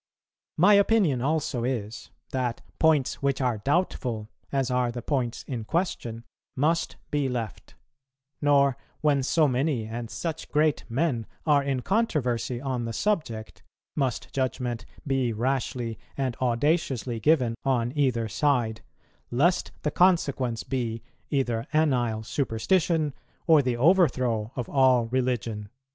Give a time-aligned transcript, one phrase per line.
[0.57, 6.25] My opinion also is, that points which are doubtful, as are the points in question,
[6.55, 7.75] must be left;
[8.41, 13.61] nor, when so many and such great men are in controversy on the subject,
[13.95, 18.81] must judgment be rashly and audaciously given on either side,
[19.29, 23.13] lest the consequence be either anile superstition
[23.45, 25.69] or the overthrow of all religion."